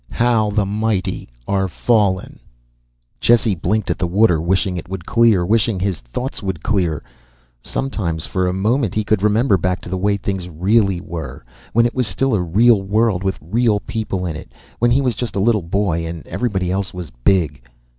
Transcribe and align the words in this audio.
How 0.09 0.49
the 0.49 0.65
mighty 0.65 1.29
are 1.47 1.67
fallen. 1.67 2.39
Jesse 3.19 3.53
blinked 3.53 3.91
at 3.91 3.99
the 3.99 4.07
water, 4.07 4.41
wishing 4.41 4.75
it 4.75 4.89
would 4.89 5.05
clear, 5.05 5.45
wishing 5.45 5.79
his 5.79 5.99
thoughts 5.99 6.41
would 6.41 6.63
clear. 6.63 7.03
Sometimes 7.61 8.25
for 8.25 8.47
a 8.47 8.51
moment 8.51 8.95
he 8.95 9.03
could 9.03 9.21
remember 9.21 9.57
back 9.57 9.79
to 9.81 9.89
the 9.89 9.99
way 9.99 10.17
things 10.17 10.49
really 10.49 11.01
were. 11.01 11.45
When 11.73 11.85
it 11.85 11.93
was 11.93 12.07
still 12.07 12.33
a 12.33 12.41
real 12.41 12.81
world, 12.81 13.23
with 13.23 13.37
real 13.43 13.79
people 13.79 14.25
in 14.25 14.35
it. 14.35 14.51
When 14.79 14.89
he 14.89 15.01
was 15.01 15.13
just 15.13 15.35
a 15.35 15.39
little 15.39 15.61
boy 15.61 16.03
and 16.07 16.25
everybody 16.25 16.71
else 16.71 16.95
was 16.95 17.11
big. 17.23 17.61